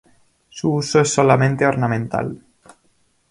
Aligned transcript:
Su 0.49 0.73
uso 0.73 0.99
es 1.01 1.13
solamente 1.13 1.63
ornamental. 1.63 2.43